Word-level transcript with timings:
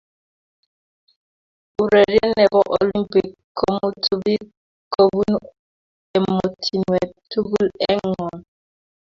Urerie 1.81 2.25
ne 2.35 2.45
bo 2.53 2.61
olimpik 2.77 3.29
komutuu 3.57 4.17
biik 4.23 4.43
kobunu 4.93 5.37
emotinweek 6.15 7.11
tugul 7.31 7.67
eng 7.89 8.03
ngony. 8.09 8.39